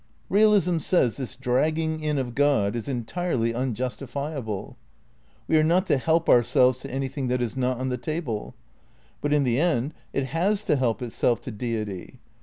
Eealism 0.31 0.81
says 0.81 1.17
this 1.17 1.35
dragging 1.35 1.99
in 1.99 2.17
of 2.17 2.33
God 2.33 2.75
is 2.75 2.87
entirely 2.87 3.53
un 3.53 3.75
justifiable. 3.75 4.75
We 5.47 5.57
are 5.57 5.63
not 5.63 5.85
to 5.85 5.99
help 5.99 6.27
ourselves 6.27 6.79
to 6.79 6.89
anything 6.89 7.27
that 7.27 7.39
is 7.39 7.55
not 7.55 7.77
on 7.77 7.89
the 7.89 7.97
table. 7.99 8.55
But 9.21 9.31
in 9.31 9.43
the 9.43 9.59
end 9.59 9.93
it 10.11 10.23
has 10.33 10.63
to 10.63 10.75
help 10.75 11.03
itself 11.03 11.39
to 11.41 11.51
Deity. 11.51 12.17